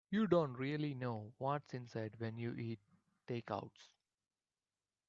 You 0.09 0.25
don't 0.25 0.53
really 0.57 0.95
know 0.95 1.31
what's 1.37 1.75
inside 1.75 2.15
when 2.17 2.35
you 2.35 2.55
eat 2.55 2.79
takeouts. 3.27 3.91